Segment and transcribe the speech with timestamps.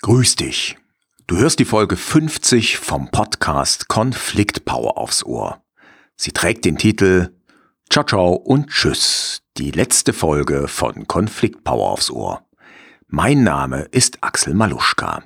[0.00, 0.76] Grüß dich.
[1.26, 5.60] Du hörst die Folge 50 vom Podcast Konflikt Power aufs Ohr.
[6.14, 7.34] Sie trägt den Titel
[7.90, 12.46] Ciao ciao und tschüss, die letzte Folge von Konflikt Power aufs Ohr.
[13.08, 15.24] Mein Name ist Axel Maluschka.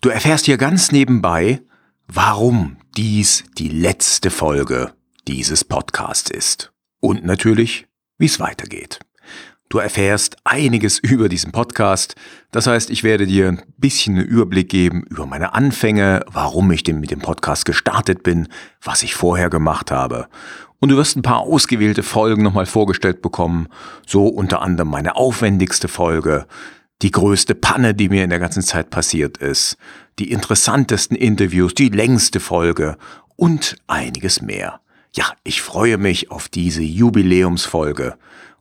[0.00, 1.60] Du erfährst hier ganz nebenbei,
[2.06, 4.94] warum dies die letzte Folge
[5.26, 6.72] dieses Podcasts ist.
[7.00, 9.00] Und natürlich, wie es weitergeht.
[9.68, 12.14] Du erfährst einiges über diesen Podcast.
[12.52, 16.86] Das heißt, ich werde dir ein bisschen einen Überblick geben über meine Anfänge, warum ich
[16.86, 18.48] mit dem Podcast gestartet bin,
[18.80, 20.28] was ich vorher gemacht habe.
[20.78, 23.68] Und du wirst ein paar ausgewählte Folgen nochmal vorgestellt bekommen.
[24.06, 26.46] So unter anderem meine aufwendigste Folge,
[27.02, 29.76] die größte Panne, die mir in der ganzen Zeit passiert ist,
[30.18, 32.96] die interessantesten Interviews, die längste Folge
[33.34, 34.80] und einiges mehr.
[35.12, 38.16] Ja, ich freue mich auf diese Jubiläumsfolge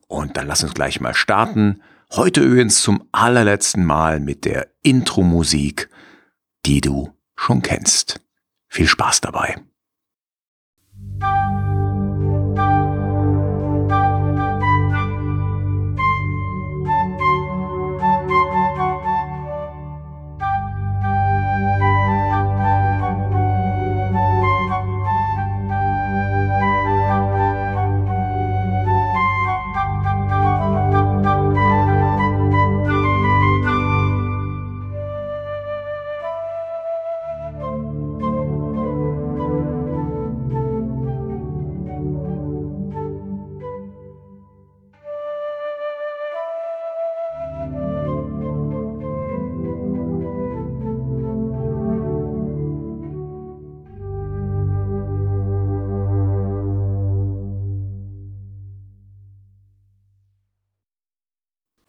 [0.08, 1.82] und dann lass uns gleich mal starten.
[2.12, 5.90] Heute übrigens zum allerletzten Mal mit der Intro-Musik,
[6.66, 8.22] die du schon kennst.
[8.68, 9.58] Viel Spaß dabei.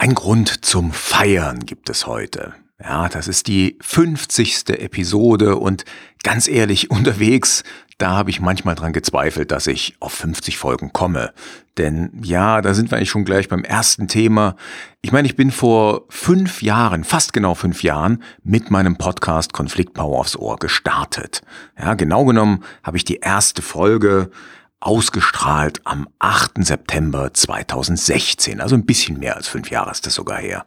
[0.06, 2.54] Ein Grund zum Feiern gibt es heute.
[2.80, 4.68] Ja, das ist die 50.
[4.68, 5.84] Episode und
[6.22, 7.64] ganz ehrlich, unterwegs,
[7.98, 11.32] da habe ich manchmal dran gezweifelt, dass ich auf 50 Folgen komme.
[11.76, 14.54] Denn ja, da sind wir eigentlich schon gleich beim ersten Thema.
[15.02, 19.94] Ich meine, ich bin vor fünf Jahren, fast genau fünf Jahren, mit meinem Podcast Konflikt
[19.94, 21.42] Power aufs Ohr gestartet.
[21.76, 24.30] Ja, genau genommen habe ich die erste Folge
[24.80, 26.64] ausgestrahlt am 8.
[26.64, 28.60] September 2016.
[28.60, 30.64] Also ein bisschen mehr als fünf Jahre ist das sogar her.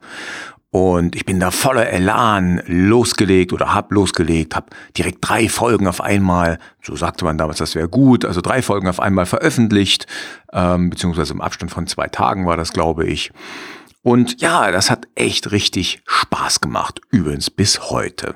[0.72, 6.00] Und ich bin da voller Elan losgelegt oder hab losgelegt, hab direkt drei Folgen auf
[6.00, 10.06] einmal, so sagte man damals, das wäre gut, also drei Folgen auf einmal veröffentlicht,
[10.54, 13.32] ähm, beziehungsweise im Abstand von zwei Tagen war das, glaube ich.
[14.04, 18.36] Und ja, das hat echt richtig Spaß gemacht, übrigens bis heute.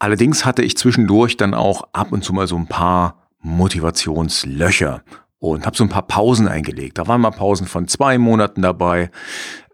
[0.00, 5.04] Allerdings hatte ich zwischendurch dann auch ab und zu mal so ein paar Motivationslöcher
[5.38, 6.98] und habe so ein paar Pausen eingelegt.
[6.98, 9.10] Da waren mal Pausen von zwei Monaten dabei.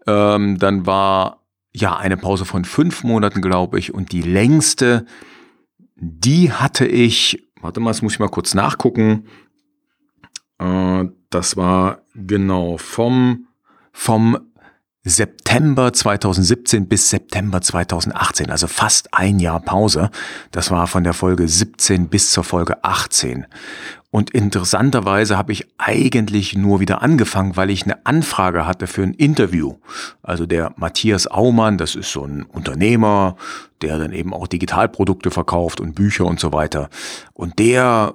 [0.05, 1.41] Ähm, dann war
[1.73, 3.93] ja eine Pause von fünf Monaten, glaube ich.
[3.93, 5.05] Und die längste,
[5.95, 9.25] die hatte ich, warte mal, das muss ich mal kurz nachgucken.
[10.59, 13.47] Äh, das war genau vom,
[13.93, 14.37] vom
[15.03, 20.11] September 2017 bis September 2018, also fast ein Jahr Pause.
[20.51, 23.47] Das war von der Folge 17 bis zur Folge 18.
[24.11, 29.15] Und interessanterweise habe ich eigentlich nur wieder angefangen, weil ich eine Anfrage hatte für ein
[29.15, 29.77] Interview.
[30.21, 33.37] Also der Matthias Aumann, das ist so ein Unternehmer,
[33.81, 36.89] der dann eben auch Digitalprodukte verkauft und Bücher und so weiter.
[37.33, 38.13] Und der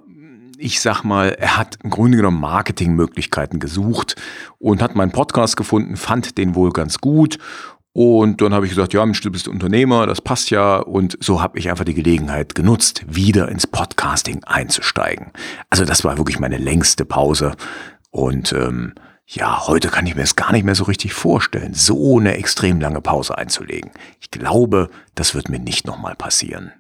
[0.59, 4.17] ich sag mal, er hat im Grunde genommen Marketingmöglichkeiten gesucht
[4.59, 7.39] und hat meinen Podcast gefunden, fand den wohl ganz gut.
[7.93, 10.77] Und dann habe ich gesagt, ja, Mensch, du bist Unternehmer, das passt ja.
[10.77, 15.33] Und so habe ich einfach die Gelegenheit genutzt, wieder ins Podcasting einzusteigen.
[15.71, 17.57] Also das war wirklich meine längste Pause.
[18.11, 18.95] Und ähm,
[19.27, 22.81] ja, heute kann ich mir es gar nicht mehr so richtig vorstellen, so eine extrem
[22.81, 23.91] lange Pause einzulegen.
[24.21, 26.73] Ich glaube, das wird mir nicht nochmal passieren.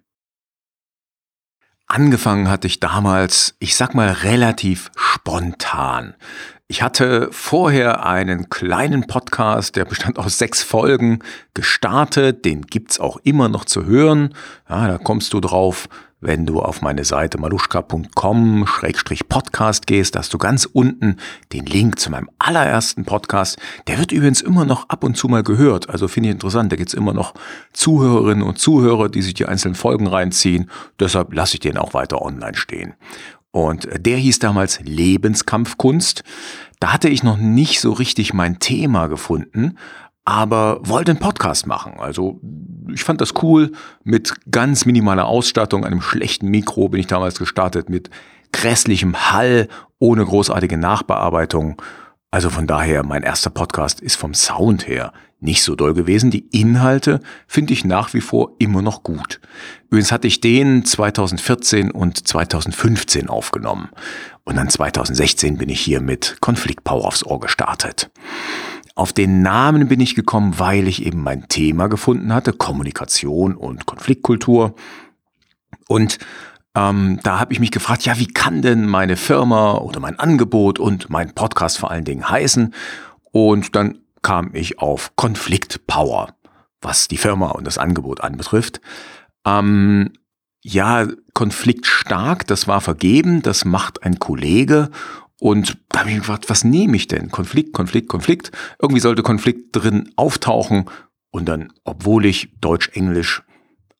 [1.88, 6.14] Angefangen hatte ich damals, ich sag mal, relativ spontan.
[6.66, 11.20] Ich hatte vorher einen kleinen Podcast, der bestand aus sechs Folgen,
[11.54, 12.44] gestartet.
[12.44, 14.34] Den gibt's auch immer noch zu hören.
[14.68, 15.88] Ja, da kommst du drauf
[16.20, 21.16] wenn du auf meine Seite maluschka.com-podcast gehst, hast du ganz unten
[21.52, 23.58] den Link zu meinem allerersten Podcast.
[23.86, 25.90] Der wird übrigens immer noch ab und zu mal gehört.
[25.90, 26.72] Also finde ich interessant.
[26.72, 27.34] Da gibt es immer noch
[27.74, 30.70] Zuhörerinnen und Zuhörer, die sich die einzelnen Folgen reinziehen.
[30.98, 32.94] Deshalb lasse ich den auch weiter online stehen.
[33.50, 36.24] Und der hieß damals Lebenskampfkunst.
[36.80, 39.78] Da hatte ich noch nicht so richtig mein Thema gefunden,
[40.26, 41.94] aber wollte einen Podcast machen.
[41.98, 42.40] Also
[42.92, 43.72] ich fand das cool.
[44.02, 48.10] Mit ganz minimaler Ausstattung, einem schlechten Mikro bin ich damals gestartet, mit
[48.52, 49.68] grässlichem Hall,
[49.98, 51.80] ohne großartige Nachbearbeitung.
[52.32, 56.32] Also von daher, mein erster Podcast ist vom Sound her nicht so doll gewesen.
[56.32, 59.40] Die Inhalte finde ich nach wie vor immer noch gut.
[59.86, 63.90] Übrigens hatte ich den 2014 und 2015 aufgenommen.
[64.44, 68.10] Und dann 2016 bin ich hier mit Konfliktpower aufs Ohr gestartet.
[68.96, 73.84] Auf den Namen bin ich gekommen, weil ich eben mein Thema gefunden hatte, Kommunikation und
[73.84, 74.74] Konfliktkultur.
[75.86, 76.18] Und
[76.74, 80.78] ähm, da habe ich mich gefragt, ja, wie kann denn meine Firma oder mein Angebot
[80.78, 82.72] und mein Podcast vor allen Dingen heißen?
[83.32, 86.34] Und dann kam ich auf Konfliktpower,
[86.80, 88.80] was die Firma und das Angebot anbetrifft.
[89.44, 90.14] Ähm,
[90.62, 94.90] ja, konfliktstark, das war vergeben, das macht ein Kollege
[95.40, 97.30] und da habe ich mich gefragt, was nehme ich denn?
[97.30, 98.52] Konflikt, Konflikt, Konflikt.
[98.80, 100.88] Irgendwie sollte Konflikt drin auftauchen.
[101.30, 103.42] Und dann, obwohl ich Deutsch-Englisch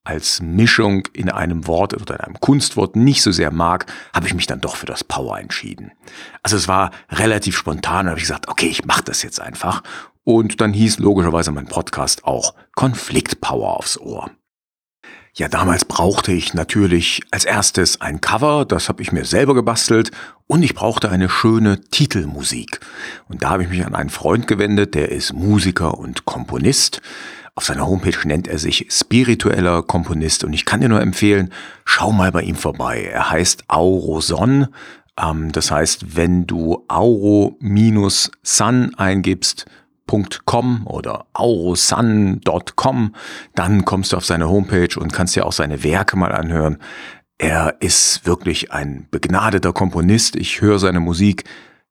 [0.02, 4.34] als Mischung in einem Wort oder in einem Kunstwort nicht so sehr mag, habe ich
[4.34, 5.92] mich dann doch für das Power entschieden.
[6.42, 9.82] Also es war relativ spontan, habe ich gesagt, okay, ich mache das jetzt einfach.
[10.22, 14.30] Und dann hieß logischerweise mein Podcast auch Konfliktpower aufs Ohr.
[15.38, 20.10] Ja, damals brauchte ich natürlich als erstes ein Cover, das habe ich mir selber gebastelt
[20.46, 22.80] und ich brauchte eine schöne Titelmusik.
[23.28, 27.02] Und da habe ich mich an einen Freund gewendet, der ist Musiker und Komponist.
[27.54, 31.52] Auf seiner Homepage nennt er sich spiritueller Komponist und ich kann dir nur empfehlen,
[31.84, 33.02] schau mal bei ihm vorbei.
[33.02, 34.68] Er heißt Auroson.
[35.20, 37.54] Ähm, das heißt, wenn du Auro-Sun
[38.94, 39.66] eingibst,
[40.06, 43.14] .com oder aurosun.com,
[43.54, 46.78] dann kommst du auf seine Homepage und kannst dir auch seine Werke mal anhören.
[47.38, 50.36] Er ist wirklich ein begnadeter Komponist.
[50.36, 51.44] Ich höre seine Musik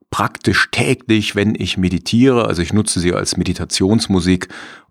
[0.09, 2.47] praktisch täglich, wenn ich meditiere.
[2.47, 4.47] Also ich nutze sie als Meditationsmusik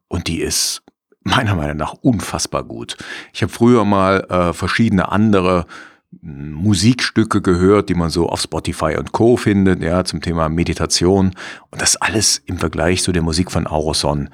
[0.09, 0.83] und die ist
[1.25, 2.97] meiner Meinung nach unfassbar gut.
[3.33, 5.67] Ich habe früher mal äh, verschiedene andere
[6.23, 9.37] Musikstücke gehört, die man so auf Spotify und Co.
[9.37, 11.35] findet, ja, zum Thema Meditation.
[11.71, 14.31] Und das alles im Vergleich zu der Musik von Auroson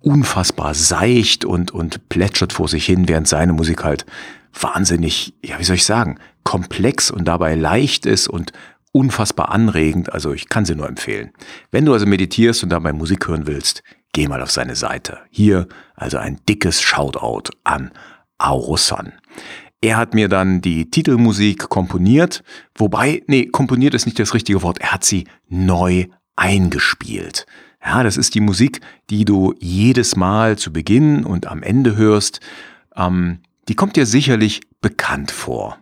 [0.00, 4.06] unfassbar seicht und, und plätschert vor sich hin, während seine Musik halt
[4.58, 8.52] wahnsinnig, ja, wie soll ich sagen, komplex und dabei leicht ist und
[8.92, 10.12] unfassbar anregend.
[10.12, 11.32] Also ich kann sie nur empfehlen.
[11.70, 13.82] Wenn du also meditierst und dabei Musik hören willst,
[14.12, 15.18] geh mal auf seine Seite.
[15.30, 15.66] Hier
[15.96, 17.90] also ein dickes Shoutout an
[18.38, 19.12] Auroson.
[19.86, 22.42] Er hat mir dann die Titelmusik komponiert,
[22.74, 27.46] wobei, nee, komponiert ist nicht das richtige Wort, er hat sie neu eingespielt.
[27.80, 28.80] Ja, das ist die Musik,
[29.10, 32.40] die du jedes Mal zu Beginn und am Ende hörst.
[32.96, 33.38] Ähm,
[33.68, 35.78] die kommt dir sicherlich bekannt vor.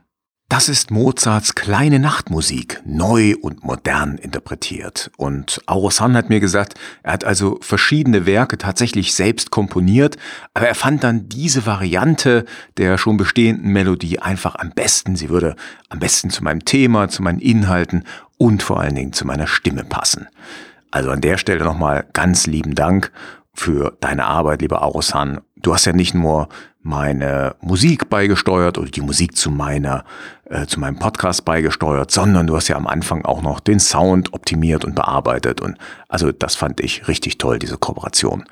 [0.54, 5.10] Das ist Mozarts kleine Nachtmusik, neu und modern interpretiert.
[5.16, 10.16] Und Aurosan hat mir gesagt, er hat also verschiedene Werke tatsächlich selbst komponiert,
[10.54, 12.44] aber er fand dann diese Variante
[12.76, 15.16] der schon bestehenden Melodie einfach am besten.
[15.16, 15.56] Sie würde
[15.88, 18.04] am besten zu meinem Thema, zu meinen Inhalten
[18.38, 20.28] und vor allen Dingen zu meiner Stimme passen.
[20.92, 23.10] Also an der Stelle nochmal ganz lieben Dank
[23.54, 25.40] für deine Arbeit, lieber Aurosan.
[25.56, 26.48] Du hast ja nicht nur
[26.84, 30.04] meine Musik beigesteuert oder die Musik zu meiner,
[30.46, 34.32] äh, zu meinem Podcast beigesteuert, sondern du hast ja am Anfang auch noch den Sound
[34.32, 35.76] optimiert und bearbeitet und
[36.08, 38.44] also das fand ich richtig toll, diese Kooperation.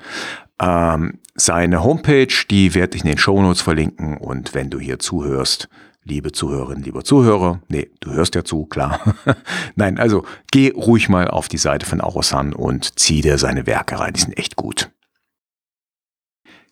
[0.59, 5.69] Ähm, seine Homepage, die werde ich in den Shownotes verlinken und wenn du hier zuhörst,
[6.03, 8.99] liebe Zuhörerinnen, lieber Zuhörer, nee, du hörst ja zu, klar.
[9.75, 13.99] Nein, also geh ruhig mal auf die Seite von Aurosan und zieh dir seine Werke
[13.99, 14.89] rein, die sind echt gut.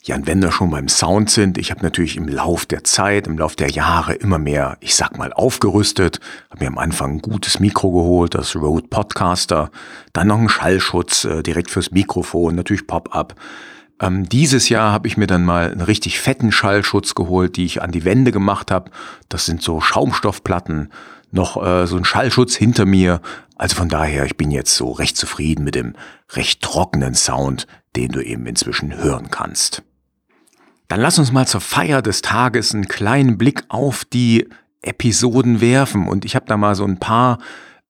[0.04, 3.28] Ja, und wenn wir schon beim Sound sind, ich habe natürlich im Lauf der Zeit,
[3.28, 6.20] im Lauf der Jahre immer mehr, ich sag mal, aufgerüstet.
[6.50, 9.70] Habe mir am Anfang ein gutes Mikro geholt, das Rode Podcaster,
[10.12, 13.36] dann noch einen Schallschutz äh, direkt fürs Mikrofon, natürlich Pop-up.
[14.00, 17.84] Ähm, dieses Jahr habe ich mir dann mal einen richtig fetten Schallschutz geholt, die ich
[17.84, 18.90] an die Wände gemacht habe.
[19.30, 20.92] Das sind so Schaumstoffplatten,
[21.30, 23.22] noch äh, so ein Schallschutz hinter mir.
[23.56, 25.94] Also von daher, ich bin jetzt so recht zufrieden mit dem
[26.32, 29.84] recht trockenen Sound, den du eben inzwischen hören kannst.
[30.92, 34.50] Dann lass uns mal zur Feier des Tages einen kleinen Blick auf die
[34.82, 36.06] Episoden werfen.
[36.06, 37.38] Und ich habe da mal so ein paar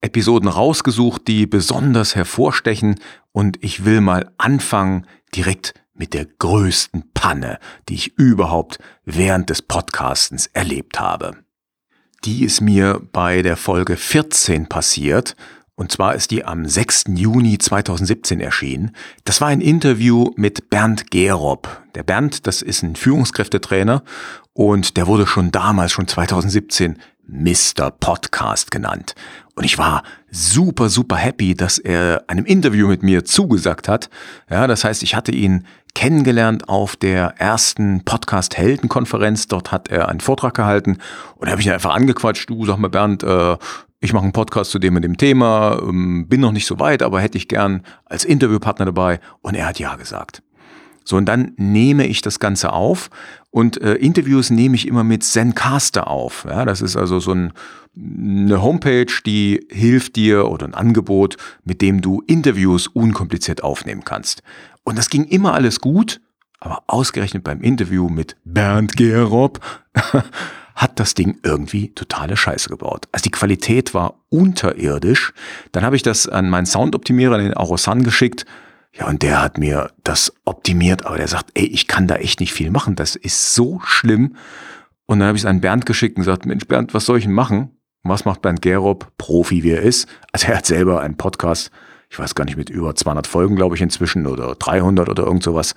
[0.01, 2.99] Episoden rausgesucht, die besonders hervorstechen.
[3.31, 7.57] Und ich will mal anfangen direkt mit der größten Panne,
[7.89, 11.37] die ich überhaupt während des Podcastens erlebt habe.
[12.23, 15.35] Die ist mir bei der Folge 14 passiert
[15.75, 17.05] und zwar ist die am 6.
[17.15, 18.91] Juni 2017 erschienen.
[19.23, 21.81] Das war ein Interview mit Bernd Gerob.
[21.95, 24.03] Der Bernd, das ist ein Führungskräftetrainer
[24.53, 26.97] und der wurde schon damals, schon 2017,
[27.27, 27.91] Mr.
[27.91, 29.15] Podcast genannt.
[29.55, 34.09] Und ich war super, super happy, dass er einem Interview mit mir zugesagt hat.
[34.49, 39.47] Ja, das heißt, ich hatte ihn kennengelernt auf der ersten Podcast Helden Konferenz.
[39.47, 40.97] Dort hat er einen Vortrag gehalten
[41.35, 42.49] und da habe ich ihn einfach angequatscht.
[42.49, 43.57] Du sag mal Bernd, äh,
[44.01, 47.03] ich mache einen Podcast zu dem und dem Thema, ähm, bin noch nicht so weit,
[47.03, 49.19] aber hätte ich gern als Interviewpartner dabei.
[49.41, 50.41] Und er hat ja gesagt.
[51.03, 53.09] So, und dann nehme ich das Ganze auf
[53.49, 56.45] und äh, Interviews nehme ich immer mit Zencaster auf.
[56.47, 57.53] Ja, das ist also so ein,
[57.95, 64.43] eine Homepage, die hilft dir oder ein Angebot, mit dem du Interviews unkompliziert aufnehmen kannst.
[64.83, 66.21] Und das ging immer alles gut,
[66.59, 69.59] aber ausgerechnet beim Interview mit Bernd Gerob
[70.81, 73.07] hat das Ding irgendwie totale Scheiße gebaut.
[73.11, 75.33] Also die Qualität war unterirdisch.
[75.71, 78.45] Dann habe ich das an meinen Soundoptimierer, den Arosan, geschickt
[78.93, 82.39] ja, und der hat mir das optimiert, aber der sagt, ey, ich kann da echt
[82.39, 82.95] nicht viel machen.
[82.95, 84.35] Das ist so schlimm.
[85.05, 87.23] Und dann habe ich es an Bernd geschickt und gesagt, Mensch, Bernd, was soll ich
[87.23, 87.71] denn machen?
[88.03, 90.07] Und was macht Bernd Gerob, Profi wie er ist?
[90.31, 91.71] Also er hat selber einen Podcast,
[92.09, 95.43] ich weiß gar nicht, mit über 200 Folgen, glaube ich, inzwischen oder 300 oder irgend
[95.43, 95.73] sowas.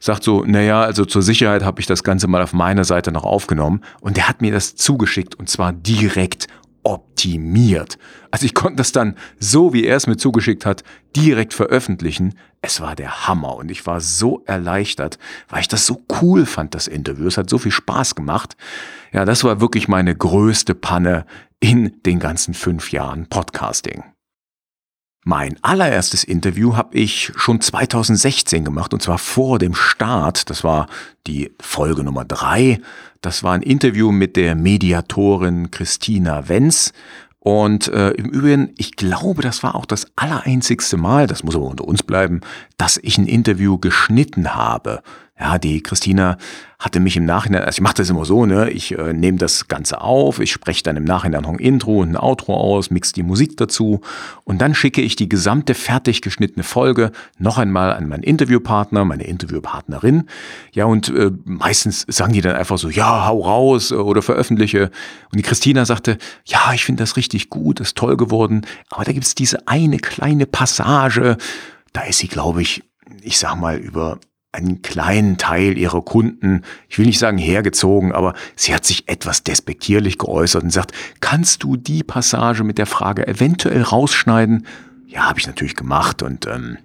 [0.00, 3.24] Sagt so, naja, also zur Sicherheit habe ich das Ganze mal auf meiner Seite noch
[3.24, 3.82] aufgenommen.
[4.00, 6.48] Und der hat mir das zugeschickt und zwar direkt
[6.82, 7.98] optimiert.
[8.30, 10.82] Also ich konnte das dann so, wie er es mir zugeschickt hat,
[11.14, 12.34] direkt veröffentlichen.
[12.62, 16.74] Es war der Hammer und ich war so erleichtert, weil ich das so cool fand,
[16.74, 17.26] das Interview.
[17.26, 18.56] Es hat so viel Spaß gemacht.
[19.12, 21.26] Ja, das war wirklich meine größte Panne
[21.60, 24.04] in den ganzen fünf Jahren Podcasting.
[25.22, 30.48] Mein allererstes Interview habe ich schon 2016 gemacht und zwar vor dem Start.
[30.48, 30.86] Das war
[31.26, 32.80] die Folge Nummer drei.
[33.20, 36.94] Das war ein Interview mit der Mediatorin Christina Wenz.
[37.38, 41.66] Und äh, im Übrigen, ich glaube, das war auch das allereinzigste Mal, das muss aber
[41.66, 42.40] unter uns bleiben,
[42.76, 45.02] dass ich ein Interview geschnitten habe.
[45.38, 46.36] Ja, die Christina
[46.80, 49.68] hatte mich im Nachhinein, also ich mache das immer so, ne, ich äh, nehme das
[49.68, 53.12] Ganze auf, ich spreche dann im Nachhinein noch ein Intro und ein Outro aus, mix
[53.12, 54.00] die Musik dazu
[54.44, 59.24] und dann schicke ich die gesamte fertig geschnittene Folge noch einmal an meinen Interviewpartner, meine
[59.24, 60.24] Interviewpartnerin.
[60.72, 64.90] Ja, und äh, meistens sagen die dann einfach so, ja, hau raus äh, oder veröffentliche.
[65.30, 69.12] Und die Christina sagte, ja, ich finde das richtig gut, ist toll geworden, aber da
[69.12, 71.36] gibt's diese eine kleine Passage,
[71.92, 72.82] da ist sie, glaube ich,
[73.20, 74.18] ich sag mal, über
[74.52, 79.44] einen kleinen Teil ihrer Kunden, ich will nicht sagen hergezogen, aber sie hat sich etwas
[79.44, 84.66] despektierlich geäußert und sagt, kannst du die Passage mit der Frage eventuell rausschneiden?
[85.06, 86.78] Ja, habe ich natürlich gemacht und ähm,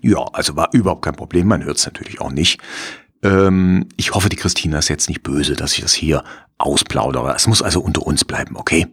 [0.00, 2.60] ja, also war überhaupt kein Problem, man hört es natürlich auch nicht.
[3.22, 6.24] Ähm, ich hoffe, die Christina ist jetzt nicht böse, dass ich das hier
[6.58, 7.34] ausplaudere.
[7.34, 8.86] Es muss also unter uns bleiben, okay?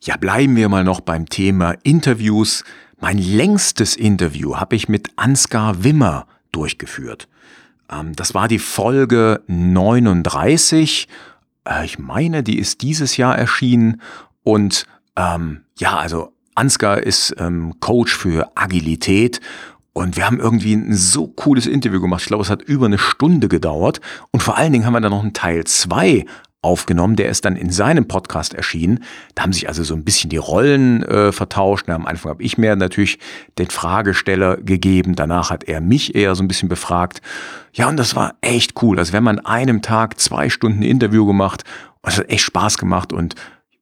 [0.00, 2.64] Ja, bleiben wir mal noch beim Thema Interviews.
[3.00, 7.28] Mein längstes Interview habe ich mit Ansgar Wimmer durchgeführt.
[7.90, 11.08] Ähm, das war die Folge 39.
[11.64, 14.00] Äh, ich meine, die ist dieses Jahr erschienen.
[14.42, 14.86] Und
[15.16, 19.40] ähm, ja, also Ansgar ist ähm, Coach für Agilität
[19.98, 22.20] und wir haben irgendwie ein so cooles Interview gemacht.
[22.20, 24.00] Ich glaube, es hat über eine Stunde gedauert.
[24.30, 26.24] Und vor allen Dingen haben wir dann noch einen Teil 2
[26.60, 29.04] aufgenommen, der ist dann in seinem Podcast erschienen.
[29.34, 31.88] Da haben sich also so ein bisschen die Rollen äh, vertauscht.
[31.88, 33.18] Am Anfang habe ich mir natürlich
[33.58, 37.22] den Fragesteller gegeben, danach hat er mich eher so ein bisschen befragt.
[37.72, 38.98] Ja, und das war echt cool.
[38.98, 41.64] Also wir haben an einem Tag zwei Stunden Interview gemacht
[42.08, 43.34] es hat echt Spaß gemacht und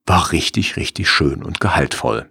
[0.04, 2.30] war richtig, richtig schön und gehaltvoll.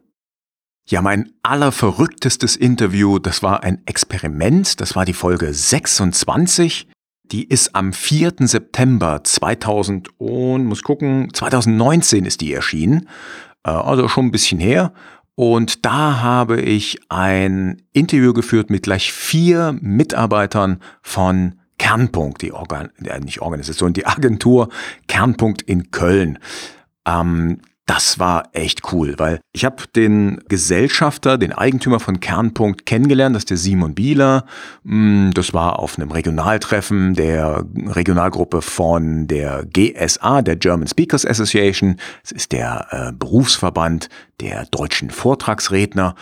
[0.88, 6.88] Ja, mein allerverrücktestes Interview, das war ein Experiment, das war die Folge 26.
[7.32, 8.34] Die ist am 4.
[8.42, 13.08] September 2000 und muss gucken, 2019 ist die erschienen,
[13.64, 14.94] äh, also schon ein bisschen her.
[15.36, 22.90] Und da habe ich ein Interview geführt mit gleich vier Mitarbeitern von Kernpunkt, die Organ
[23.04, 24.70] äh, nicht Organisation, die Agentur
[25.08, 26.40] Kernpunkt in Köln.
[27.06, 33.36] Ähm, das war echt cool, weil ich habe den Gesellschafter, den Eigentümer von Kernpunkt kennengelernt,
[33.36, 34.46] das ist der Simon Bieler.
[34.84, 41.98] Mm, das war auf einem Regionaltreffen der Regionalgruppe von der GSA, der German Speakers Association.
[42.24, 46.16] Das ist der äh, Berufsverband der deutschen Vortragsredner.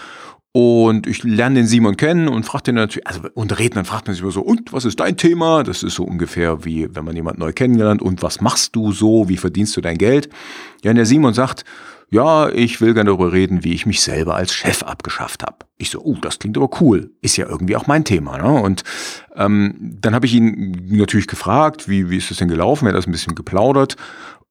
[0.56, 4.14] Und ich lerne den Simon kennen und frage den natürlich, also unter Rednern fragt man
[4.14, 5.64] sich immer so, und was ist dein Thema?
[5.64, 9.28] Das ist so ungefähr wie, wenn man jemand neu kennengelernt, und was machst du so?
[9.30, 10.30] Wie verdienst du dein Geld?
[10.84, 11.66] Ja, und der Simon sagt,
[12.14, 15.58] ja, ich will gerne darüber reden, wie ich mich selber als Chef abgeschafft habe.
[15.80, 17.10] Ich so, oh, das klingt aber cool.
[17.22, 18.38] Ist ja irgendwie auch mein Thema.
[18.38, 18.62] Ne?
[18.62, 18.84] Und
[19.36, 22.86] ähm, dann habe ich ihn natürlich gefragt, wie, wie ist das denn gelaufen?
[22.86, 23.96] Er hat das ein bisschen geplaudert.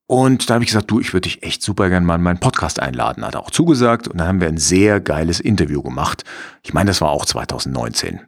[0.07, 2.41] Und da habe ich gesagt, du, ich würde dich echt super gerne mal in meinen
[2.41, 3.25] Podcast einladen.
[3.25, 6.25] Hat er auch zugesagt und dann haben wir ein sehr geiles Interview gemacht.
[6.63, 8.21] Ich meine, das war auch 2019.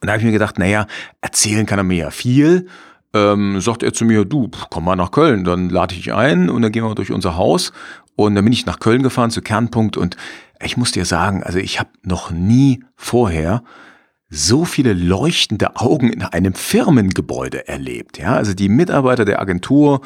[0.00, 0.86] Und da habe ich mir gedacht, naja,
[1.20, 2.66] erzählen kann er mir ja viel.
[3.12, 6.48] Ähm, sagt er zu mir, du, komm mal nach Köln, dann lade ich dich ein
[6.48, 7.72] und dann gehen wir durch unser Haus.
[8.16, 10.16] Und dann bin ich nach Köln gefahren zu Kernpunkt und
[10.62, 13.62] ich muss dir sagen, also ich habe noch nie vorher
[14.28, 18.18] so viele leuchtende Augen in einem Firmengebäude erlebt.
[18.18, 20.02] Ja, also die Mitarbeiter der Agentur,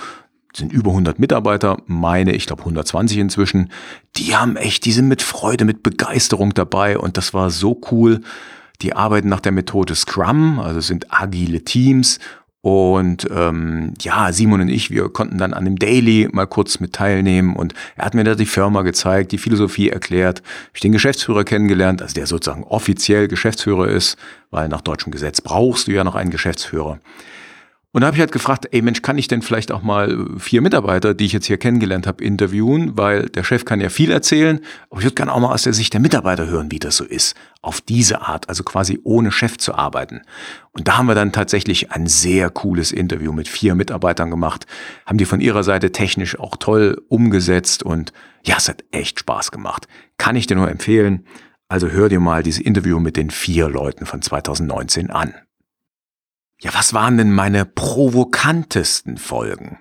[0.56, 3.70] sind über 100 Mitarbeiter, meine, ich glaube 120 inzwischen.
[4.16, 8.20] Die haben echt, die sind mit Freude, mit Begeisterung dabei und das war so cool.
[8.82, 12.18] Die arbeiten nach der Methode Scrum, also sind agile Teams
[12.64, 16.94] und ähm, ja, Simon und ich, wir konnten dann an dem Daily mal kurz mit
[16.94, 20.42] teilnehmen und er hat mir da die Firma gezeigt, die Philosophie erklärt.
[20.72, 24.16] Ich den Geschäftsführer kennengelernt, also der sozusagen offiziell Geschäftsführer ist,
[24.50, 27.00] weil nach deutschem Gesetz brauchst du ja noch einen Geschäftsführer.
[27.94, 30.62] Und da habe ich halt gefragt, ey Mensch, kann ich denn vielleicht auch mal vier
[30.62, 32.98] Mitarbeiter, die ich jetzt hier kennengelernt habe, interviewen?
[32.98, 34.58] Weil der Chef kann ja viel erzählen,
[34.90, 37.04] aber ich würde gerne auch mal aus der Sicht der Mitarbeiter hören, wie das so
[37.04, 37.36] ist.
[37.62, 40.22] Auf diese Art, also quasi ohne Chef zu arbeiten.
[40.72, 44.66] Und da haben wir dann tatsächlich ein sehr cooles Interview mit vier Mitarbeitern gemacht,
[45.06, 48.12] haben die von ihrer Seite technisch auch toll umgesetzt und
[48.44, 49.86] ja, es hat echt Spaß gemacht.
[50.18, 51.26] Kann ich dir nur empfehlen.
[51.68, 55.34] Also hör dir mal dieses Interview mit den vier Leuten von 2019 an.
[56.60, 59.78] Ja, was waren denn meine provokantesten Folgen?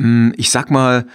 [0.00, 1.06] Hm, ich sag mal,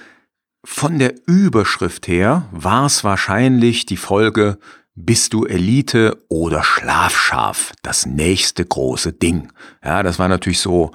[0.63, 4.57] von der Überschrift her war es wahrscheinlich die Folge
[4.95, 7.71] Bist du Elite oder Schlafschaf?
[7.81, 9.51] Das nächste große Ding.
[9.83, 10.91] Ja, das war natürlich so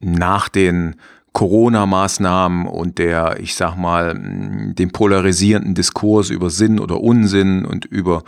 [0.00, 0.96] nach den
[1.32, 7.84] Corona-Maßnahmen und der, ich sag mal, hm, dem polarisierenden Diskurs über Sinn oder Unsinn und
[7.84, 8.24] über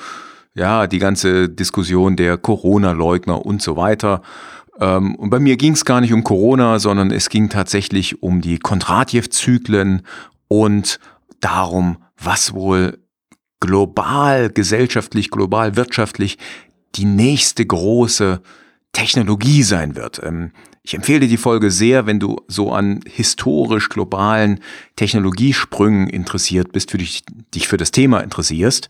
[0.54, 4.23] ja, die ganze Diskussion der Corona-Leugner und so weiter.
[4.80, 8.40] Ähm, und bei mir ging es gar nicht um Corona, sondern es ging tatsächlich um
[8.40, 10.02] die Kondratjew-Zyklen
[10.49, 11.00] und
[11.40, 12.99] darum, was wohl
[13.61, 16.38] global, gesellschaftlich, global, wirtschaftlich
[16.95, 18.40] die nächste große
[18.92, 20.21] Technologie sein wird.
[20.23, 20.52] Ähm,
[20.83, 24.61] ich empfehle dir die Folge sehr, wenn du so an historisch globalen
[24.95, 28.88] Technologiesprüngen interessiert bist, für dich, dich für das Thema interessierst.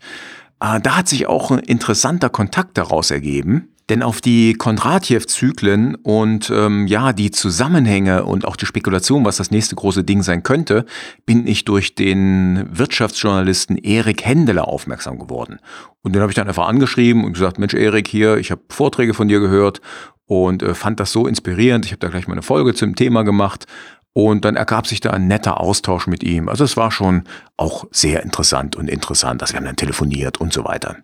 [0.59, 3.69] Äh, da hat sich auch ein interessanter Kontakt daraus ergeben.
[3.89, 9.49] Denn auf die Kondratjew-Zyklen und ähm, ja, die Zusammenhänge und auch die Spekulation, was das
[9.49, 10.85] nächste große Ding sein könnte,
[11.25, 15.59] bin ich durch den Wirtschaftsjournalisten Erik Händeler aufmerksam geworden.
[16.01, 19.13] Und den habe ich dann einfach angeschrieben und gesagt, Mensch Erik hier, ich habe Vorträge
[19.13, 19.79] von dir gehört
[20.25, 21.85] und äh, fand das so inspirierend.
[21.85, 23.65] Ich habe da gleich mal eine Folge zum Thema gemacht
[24.11, 26.49] und dann ergab sich da ein netter Austausch mit ihm.
[26.49, 27.23] Also es war schon
[27.55, 30.97] auch sehr interessant und interessant, dass wir haben dann telefoniert und so weiter.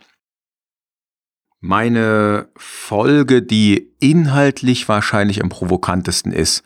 [1.66, 6.62] Meine Folge, die inhaltlich wahrscheinlich am provokantesten ist,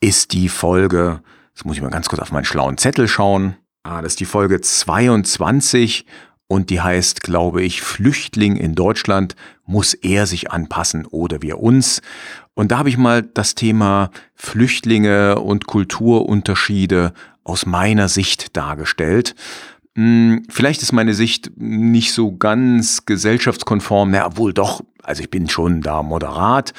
[0.00, 1.22] ist die Folge,
[1.54, 3.54] jetzt muss ich mal ganz kurz auf meinen schlauen Zettel schauen.
[3.84, 6.04] Ah, das ist die Folge 22
[6.48, 9.36] und die heißt, glaube ich, Flüchtling in Deutschland,
[9.66, 12.02] muss er sich anpassen oder wir uns?
[12.54, 17.12] Und da habe ich mal das Thema Flüchtlinge und Kulturunterschiede
[17.44, 19.36] aus meiner Sicht dargestellt.
[19.96, 25.48] Hm, vielleicht ist meine Sicht nicht so ganz gesellschaftskonform, na, wohl doch, also ich bin
[25.48, 26.72] schon da moderat,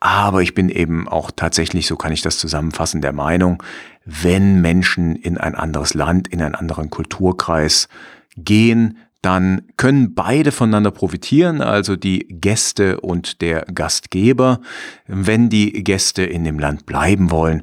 [0.00, 3.62] aber ich bin eben auch tatsächlich, so kann ich das zusammenfassen, der Meinung,
[4.04, 7.88] wenn Menschen in ein anderes Land, in einen anderen Kulturkreis
[8.36, 14.60] gehen, dann können beide voneinander profitieren, also die Gäste und der Gastgeber.
[15.06, 17.62] Wenn die Gäste in dem Land bleiben wollen,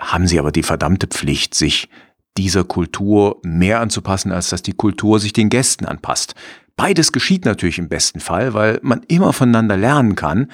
[0.00, 1.90] haben sie aber die verdammte Pflicht, sich
[2.36, 6.34] dieser Kultur mehr anzupassen, als dass die Kultur sich den Gästen anpasst.
[6.76, 10.50] Beides geschieht natürlich im besten Fall, weil man immer voneinander lernen kann.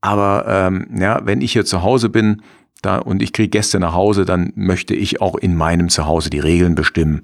[0.00, 2.42] Aber ähm, ja, wenn ich hier zu Hause bin
[2.82, 6.40] da, und ich kriege Gäste nach Hause, dann möchte ich auch in meinem Zuhause die
[6.40, 7.22] Regeln bestimmen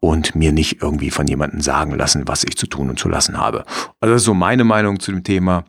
[0.00, 3.38] und mir nicht irgendwie von jemandem sagen lassen, was ich zu tun und zu lassen
[3.38, 3.64] habe.
[4.00, 5.64] Also das ist so meine Meinung zu dem Thema.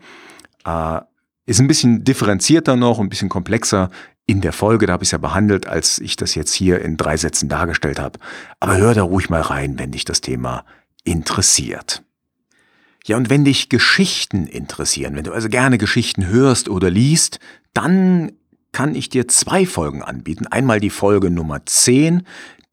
[0.65, 0.99] Äh,
[1.45, 3.89] ist ein bisschen differenzierter noch, ein bisschen komplexer
[4.27, 6.97] in der Folge, da habe ich es ja behandelt, als ich das jetzt hier in
[6.97, 8.19] drei Sätzen dargestellt habe.
[8.59, 10.65] Aber hör da ruhig mal rein, wenn dich das Thema
[11.03, 12.03] interessiert.
[13.05, 17.39] Ja, und wenn dich Geschichten interessieren, wenn du also gerne Geschichten hörst oder liest,
[17.73, 18.33] dann
[18.77, 20.45] kann ich dir zwei Folgen anbieten.
[20.45, 22.21] Einmal die Folge Nummer 10,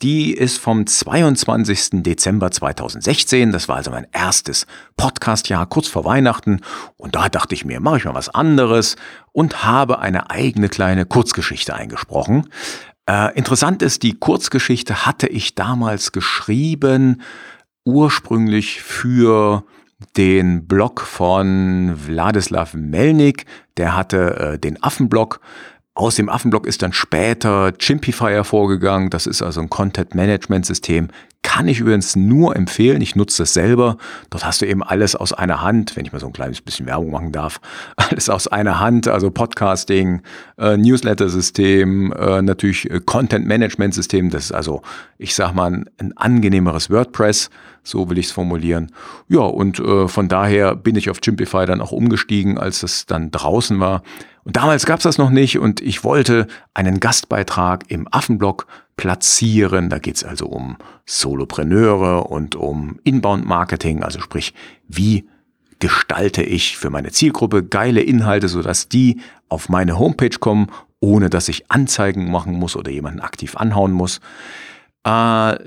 [0.03, 2.03] die ist vom 22.
[2.03, 3.53] Dezember 2016.
[3.53, 4.67] Das war also mein erstes
[4.99, 6.61] Podcast-Jahr kurz vor Weihnachten.
[6.99, 8.97] Und da dachte ich mir, mache ich mal was anderes
[9.33, 12.51] und habe eine eigene kleine Kurzgeschichte eingesprochen.
[13.09, 17.23] Äh, interessant ist, die Kurzgeschichte hatte ich damals geschrieben,
[17.87, 19.65] ursprünglich für
[20.19, 23.47] den Blog von Wladislav Melnik.
[23.79, 25.41] Der hatte äh, den Affenblog
[25.95, 29.11] aus dem Affenblock ist dann später Chimpify vorgegangen.
[29.11, 31.09] Das ist also ein Content-Management-System.
[31.43, 33.01] Kann ich übrigens nur empfehlen.
[33.01, 33.97] Ich nutze das selber.
[34.31, 36.87] Dort hast du eben alles aus einer Hand, wenn ich mal so ein kleines bisschen
[36.87, 37.61] Werbung machen darf.
[37.97, 40.23] Alles aus einer Hand, also Podcasting,
[40.59, 44.31] äh, Newsletter-System, äh, natürlich äh, Content-Management-System.
[44.31, 44.83] Das ist also,
[45.19, 47.51] ich sag mal, ein, ein angenehmeres WordPress.
[47.85, 48.91] So will ich es formulieren.
[49.29, 53.31] Ja, und äh, von daher bin ich auf Chimpify dann auch umgestiegen, als es dann
[53.31, 54.03] draußen war
[54.45, 59.89] Und damals gab es das noch nicht und ich wollte einen Gastbeitrag im Affenblog platzieren.
[59.89, 60.77] Da geht es also um
[61.07, 64.53] Solopreneure und um Inbound-Marketing, also sprich,
[64.87, 65.27] wie
[65.79, 70.69] gestalte ich für meine Zielgruppe geile Inhalte, sodass die auf meine Homepage kommen,
[71.01, 74.21] ohne dass ich Anzeigen machen muss oder jemanden aktiv anhauen muss.
[75.07, 75.11] Äh,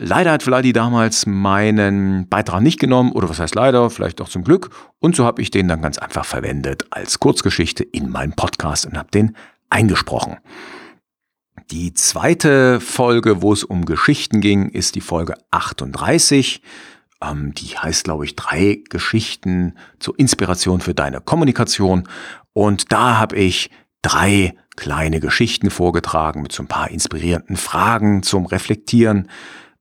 [0.04, 4.43] leider hat Vladi damals meinen Beitrag nicht genommen, oder was heißt leider, vielleicht auch zum
[4.43, 4.69] Glück.
[5.00, 8.97] Und so habe ich den dann ganz einfach verwendet als Kurzgeschichte in meinem Podcast und
[8.97, 9.36] habe den
[9.69, 10.38] eingesprochen.
[11.69, 16.62] Die zweite Folge, wo es um Geschichten ging, ist die Folge 38.
[17.21, 22.08] Ähm, die heißt, glaube ich, drei Geschichten zur Inspiration für deine Kommunikation.
[22.54, 23.69] Und da habe ich
[24.02, 29.27] drei kleine Geschichten vorgetragen mit so ein paar inspirierenden Fragen zum Reflektieren.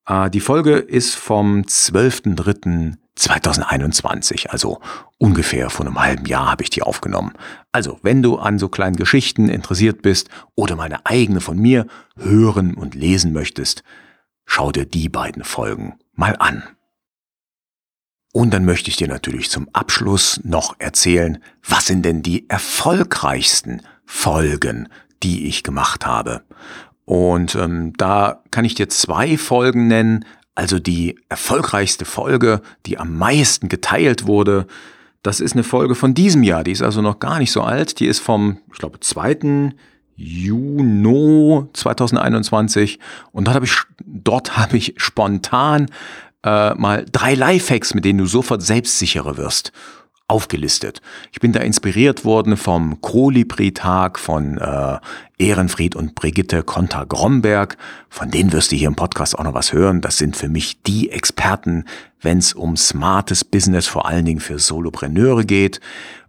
[0.09, 4.80] Äh, die Folge ist vom 12.03.2021, also
[5.18, 7.35] ungefähr vor einem halben Jahr habe ich die aufgenommen.
[7.70, 12.74] Also, wenn du an so kleinen Geschichten interessiert bist oder meine eigene von mir hören
[12.74, 13.85] und lesen möchtest,
[14.46, 16.64] schau dir die beiden Folgen mal an.
[18.32, 23.80] Und dann möchte ich dir natürlich zum Abschluss noch erzählen, was sind denn die erfolgreichsten
[24.07, 24.88] Folgen,
[25.23, 26.42] die ich gemacht habe.
[27.05, 30.25] Und ähm, da kann ich dir zwei Folgen nennen.
[30.55, 34.66] Also die erfolgreichste Folge, die am meisten geteilt wurde,
[35.23, 36.64] das ist eine Folge von diesem Jahr.
[36.64, 38.01] Die ist also noch gar nicht so alt.
[38.01, 39.73] Die ist vom, ich glaube, 2.
[40.14, 42.99] Juni 2021.
[43.33, 45.87] Und dort habe ich, dort habe ich spontan
[46.45, 49.73] äh, mal drei Lifehacks, mit denen du sofort selbstsicherer wirst
[50.28, 51.00] aufgelistet.
[51.32, 54.98] Ich bin da inspiriert worden vom Kolibri-Tag von äh,
[55.38, 57.76] Ehrenfried und Brigitte Konter-Gromberg.
[58.08, 60.00] Von denen wirst du hier im Podcast auch noch was hören.
[60.00, 61.84] Das sind für mich die Experten,
[62.20, 65.80] wenn es um smartes Business, vor allen Dingen für Solopreneure geht.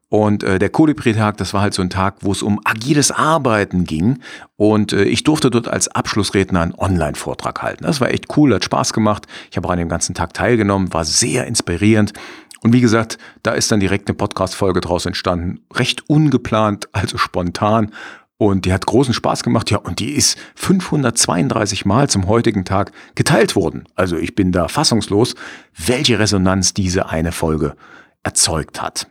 [0.10, 3.84] Und äh, der Kolibri-Tag, das war halt so ein Tag, wo es um agiles Arbeiten
[3.84, 4.20] ging.
[4.56, 7.84] Und äh, ich durfte dort als Abschlussredner einen Online-Vortrag halten.
[7.84, 9.28] Das war echt cool, hat Spaß gemacht.
[9.52, 12.14] Ich habe an dem ganzen Tag teilgenommen, war sehr inspirierend.
[12.62, 15.62] Und wie gesagt, da ist dann direkt eine Podcast-Folge draus entstanden.
[15.74, 17.92] Recht ungeplant, also spontan.
[18.38, 19.72] Und die hat großen Spaß gemacht.
[19.72, 23.86] Ja, und die ist 532 Mal zum heutigen Tag geteilt worden.
[23.96, 25.36] Also ich bin da fassungslos,
[25.76, 27.76] welche Resonanz diese eine Folge
[28.24, 29.08] erzeugt hat.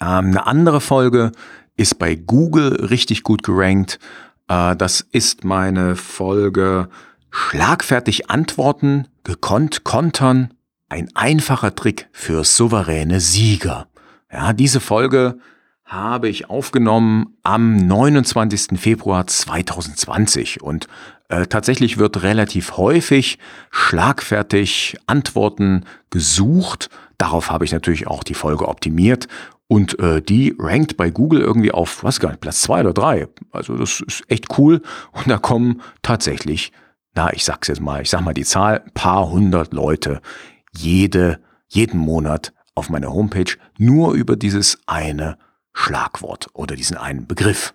[0.00, 1.32] Ähm, eine andere Folge
[1.76, 3.98] ist bei Google richtig gut gerankt.
[4.48, 6.88] Äh, das ist meine Folge
[7.30, 10.52] Schlagfertig antworten, gekonnt kontern
[10.92, 13.86] ein einfacher Trick für souveräne Sieger.
[14.30, 15.38] Ja, diese Folge
[15.86, 18.78] habe ich aufgenommen am 29.
[18.78, 20.88] Februar 2020 und
[21.30, 23.38] äh, tatsächlich wird relativ häufig
[23.70, 26.90] schlagfertig Antworten gesucht.
[27.16, 29.28] Darauf habe ich natürlich auch die Folge optimiert
[29.68, 33.28] und äh, die rankt bei Google irgendwie auf, was gar nicht, Platz zwei oder drei.
[33.50, 36.70] Also das ist echt cool und da kommen tatsächlich,
[37.14, 40.20] na, ich sag's jetzt mal, ich sag mal die Zahl, paar hundert Leute
[40.74, 45.38] jede, jeden Monat auf meiner Homepage nur über dieses eine
[45.72, 47.74] Schlagwort oder diesen einen Begriff.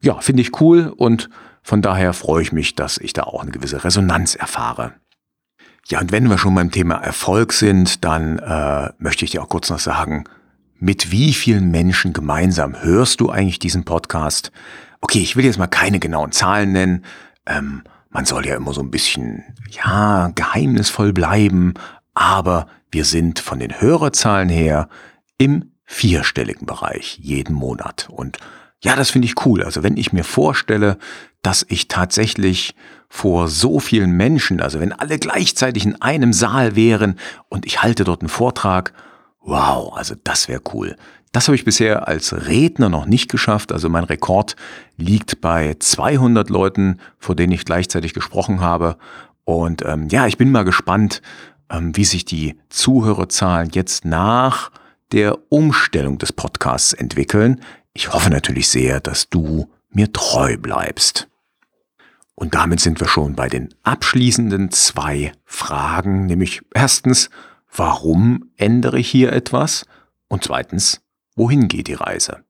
[0.00, 1.28] Ja, finde ich cool und
[1.62, 4.94] von daher freue ich mich, dass ich da auch eine gewisse Resonanz erfahre.
[5.88, 9.48] Ja, und wenn wir schon beim Thema Erfolg sind, dann äh, möchte ich dir auch
[9.48, 10.24] kurz noch sagen,
[10.78, 14.50] mit wie vielen Menschen gemeinsam hörst du eigentlich diesen Podcast?
[15.00, 17.04] Okay, ich will jetzt mal keine genauen Zahlen nennen.
[17.46, 21.74] Ähm, man soll ja immer so ein bisschen, ja, geheimnisvoll bleiben,
[22.14, 24.88] aber wir sind von den Hörerzahlen her
[25.38, 28.08] im vierstelligen Bereich jeden Monat.
[28.10, 28.38] Und
[28.82, 29.62] ja, das finde ich cool.
[29.62, 30.98] Also wenn ich mir vorstelle,
[31.42, 32.74] dass ich tatsächlich
[33.08, 38.04] vor so vielen Menschen, also wenn alle gleichzeitig in einem Saal wären und ich halte
[38.04, 38.92] dort einen Vortrag,
[39.40, 40.96] wow, also das wäre cool.
[41.32, 43.72] Das habe ich bisher als Redner noch nicht geschafft.
[43.72, 44.54] Also mein Rekord
[44.96, 48.96] liegt bei 200 Leuten, vor denen ich gleichzeitig gesprochen habe.
[49.44, 51.22] Und ähm, ja, ich bin mal gespannt,
[51.80, 54.70] wie sich die Zuhörerzahlen jetzt nach
[55.12, 57.60] der Umstellung des Podcasts entwickeln.
[57.92, 61.28] Ich hoffe natürlich sehr, dass du mir treu bleibst.
[62.34, 67.30] Und damit sind wir schon bei den abschließenden zwei Fragen, nämlich erstens,
[67.74, 69.86] warum ändere ich hier etwas?
[70.28, 71.02] Und zweitens,
[71.36, 72.44] wohin geht die Reise?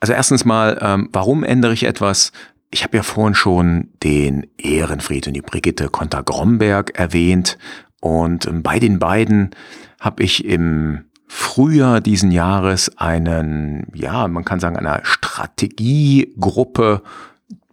[0.00, 2.32] Also erstens mal, ähm, warum ändere ich etwas?
[2.70, 7.58] Ich habe ja vorhin schon den Ehrenfried und die Brigitte Konter-Gromberg erwähnt
[8.00, 9.50] und ähm, bei den beiden
[10.00, 17.02] habe ich im Frühjahr diesen Jahres einen, ja, man kann sagen, einer Strategiegruppe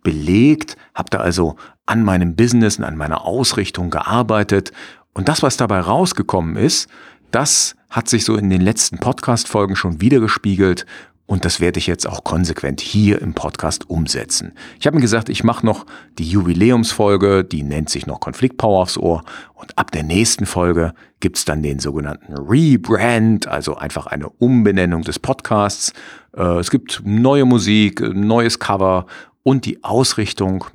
[0.04, 4.72] belegt, habe da also an meinem Business und an meiner Ausrichtung gearbeitet.
[5.14, 6.90] Und das, was dabei rausgekommen ist,
[7.32, 10.86] das hat sich so in den letzten Podcast-Folgen schon wiedergespiegelt.
[11.28, 14.54] Und das werde ich jetzt auch konsequent hier im Podcast umsetzen.
[14.80, 15.88] Ich habe mir gesagt, ich mache noch
[16.20, 19.24] die Jubiläumsfolge, die nennt sich noch Konflikt Power aufs Ohr.
[19.56, 25.18] Und ab der nächsten Folge gibt's dann den sogenannten Rebrand, also einfach eine Umbenennung des
[25.18, 25.94] Podcasts.
[26.38, 29.08] Äh, es gibt neue Musik, neues Cover
[29.42, 30.66] und die Ausrichtung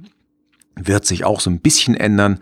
[0.75, 2.41] wird sich auch so ein bisschen ändern.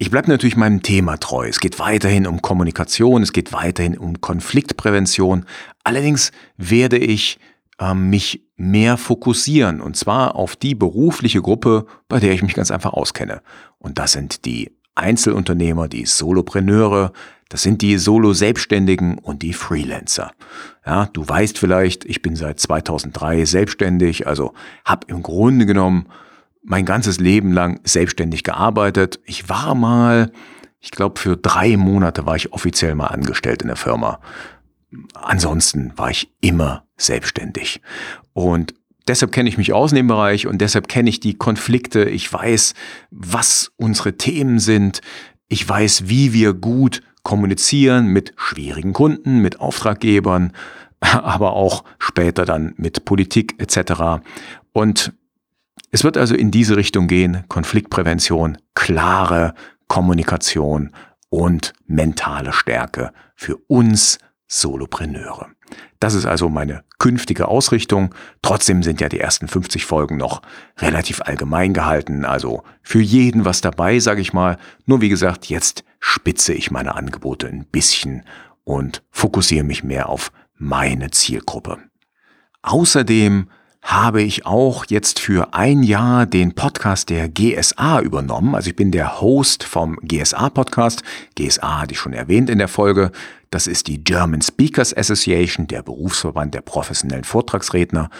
[0.00, 1.48] Ich bleibe natürlich meinem Thema treu.
[1.48, 5.44] Es geht weiterhin um Kommunikation, es geht weiterhin um Konfliktprävention.
[5.82, 7.40] Allerdings werde ich
[7.80, 12.70] äh, mich mehr fokussieren und zwar auf die berufliche Gruppe, bei der ich mich ganz
[12.70, 13.42] einfach auskenne.
[13.78, 17.12] Und das sind die Einzelunternehmer, die Solopreneure,
[17.48, 20.30] das sind die Solo-Selbstständigen und die Freelancer.
[20.86, 26.06] Ja, du weißt vielleicht, ich bin seit 2003 selbstständig, also habe im Grunde genommen
[26.68, 29.20] mein ganzes Leben lang selbstständig gearbeitet.
[29.24, 30.30] Ich war mal,
[30.80, 34.20] ich glaube, für drei Monate war ich offiziell mal angestellt in der Firma.
[35.14, 37.80] Ansonsten war ich immer selbstständig.
[38.34, 38.74] Und
[39.06, 42.04] deshalb kenne ich mich aus in dem Bereich und deshalb kenne ich die Konflikte.
[42.04, 42.74] Ich weiß,
[43.10, 45.00] was unsere Themen sind.
[45.48, 50.52] Ich weiß, wie wir gut kommunizieren mit schwierigen Kunden, mit Auftraggebern,
[51.00, 54.22] aber auch später dann mit Politik etc.
[54.72, 55.14] Und
[55.90, 59.54] es wird also in diese Richtung gehen, Konfliktprävention, klare
[59.88, 60.92] Kommunikation
[61.30, 65.48] und mentale Stärke für uns Solopreneure.
[66.00, 68.14] Das ist also meine künftige Ausrichtung.
[68.40, 70.40] Trotzdem sind ja die ersten 50 Folgen noch
[70.78, 74.56] relativ allgemein gehalten, also für jeden was dabei, sage ich mal.
[74.86, 78.24] Nur wie gesagt, jetzt spitze ich meine Angebote ein bisschen
[78.64, 81.78] und fokussiere mich mehr auf meine Zielgruppe.
[82.62, 83.48] Außerdem
[83.82, 88.54] habe ich auch jetzt für ein Jahr den Podcast der GSA übernommen.
[88.54, 91.02] Also ich bin der Host vom GSA Podcast.
[91.36, 93.12] GSA hatte ich schon erwähnt in der Folge.
[93.50, 98.10] Das ist die German Speakers Association, der Berufsverband der professionellen Vortragsredner.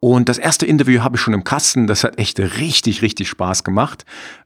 [0.00, 1.86] Und das erste Interview habe ich schon im Kasten.
[1.86, 4.04] Das hat echt richtig, richtig Spaß gemacht.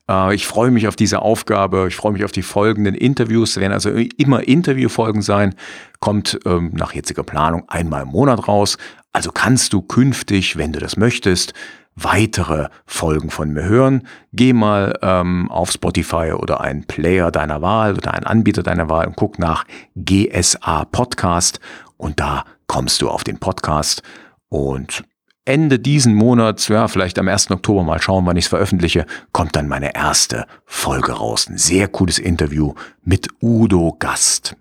[0.09, 1.87] Äh, ich freue mich auf diese Aufgabe.
[1.89, 3.51] Ich freue mich auf die folgenden Interviews.
[3.51, 5.55] Es werden also immer Interviewfolgen sein.
[6.01, 8.79] Kommt ähm, nach jetziger Planung einmal im Monat raus.
[9.13, 11.53] Also kannst du künftig, wenn du das möchtest,
[11.95, 14.07] weitere Folgen von mir hören.
[14.33, 19.07] Geh mal ähm, auf Spotify oder einen Player deiner Wahl oder einen Anbieter deiner Wahl
[19.07, 21.61] und guck nach GSA Podcast
[21.97, 24.03] und da kommst du auf den Podcast
[24.49, 25.05] und
[25.45, 27.51] Ende diesen Monats, ja, vielleicht am 1.
[27.51, 31.49] Oktober mal schauen, wann ich es veröffentliche, kommt dann meine erste Folge raus.
[31.49, 34.57] Ein sehr cooles Interview mit Udo Gast.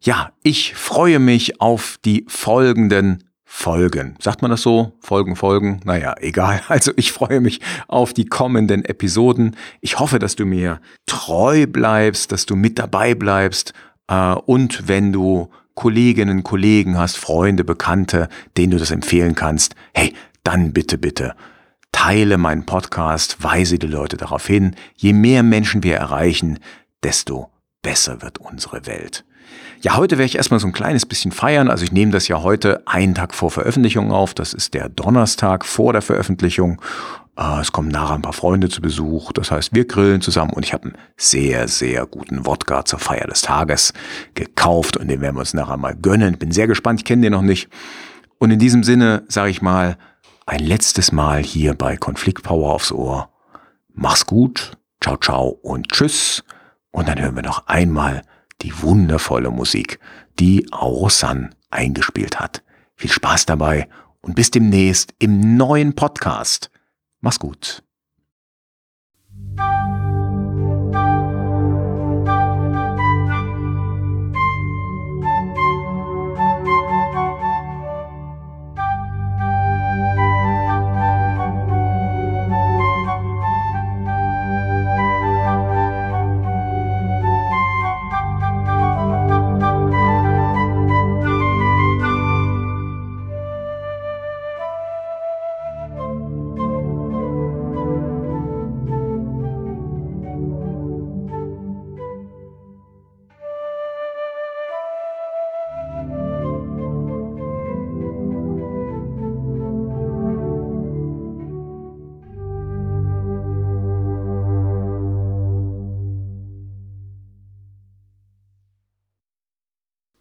[0.00, 4.16] Ja, ich freue mich auf die folgenden Folgen.
[4.20, 4.92] Sagt man das so?
[4.98, 5.80] Folgen, Folgen?
[5.84, 6.60] Naja, egal.
[6.68, 9.56] Also ich freue mich auf die kommenden Episoden.
[9.80, 13.72] Ich hoffe, dass du mir treu bleibst, dass du mit dabei bleibst
[14.08, 20.12] äh, und wenn du Kolleginnen, Kollegen hast, Freunde, Bekannte, denen du das empfehlen kannst, hey,
[20.42, 21.34] dann bitte, bitte,
[21.92, 24.74] teile meinen Podcast, weise die Leute darauf hin.
[24.96, 26.58] Je mehr Menschen wir erreichen,
[27.04, 29.24] desto besser wird unsere Welt.
[29.82, 31.70] Ja, heute werde ich erstmal so ein kleines bisschen feiern.
[31.70, 34.34] Also ich nehme das ja heute einen Tag vor Veröffentlichung auf.
[34.34, 36.80] Das ist der Donnerstag vor der Veröffentlichung.
[37.36, 39.32] Äh, es kommen nachher ein paar Freunde zu Besuch.
[39.32, 43.26] Das heißt, wir grillen zusammen und ich habe einen sehr, sehr guten Wodka zur Feier
[43.26, 43.92] des Tages
[44.34, 46.38] gekauft und den werden wir uns nachher mal gönnen.
[46.38, 47.68] Bin sehr gespannt, ich kenne den noch nicht.
[48.38, 49.96] Und in diesem Sinne sage ich mal,
[50.46, 53.30] ein letztes Mal hier bei Konflikt Power aufs Ohr.
[53.92, 56.44] Mach's gut, ciao, ciao und tschüss.
[56.92, 58.22] Und dann hören wir noch einmal
[58.62, 59.98] die wundervolle Musik,
[60.38, 62.62] die Aosan eingespielt hat.
[62.94, 63.88] Viel Spaß dabei
[64.20, 66.70] und bis demnächst im neuen Podcast.
[67.20, 67.82] Mach's gut.